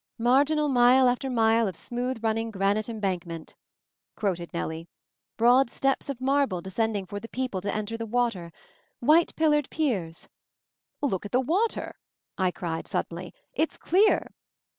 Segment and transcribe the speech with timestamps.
[0.17, 3.53] "'Marginal mile after mile of smooth running granite embankment/"
[4.17, 4.89] quoted Nellie."
[5.37, 8.05] 'Broad steps of marble descending MOVING THE MOUNTAIN 61 for the people to enter the
[8.07, 8.51] water.
[8.99, 10.27] White pillared piers"
[11.03, 11.97] "Look at the water!"
[12.35, 13.31] I cried, suddenly.
[13.53, 14.31] "It's clear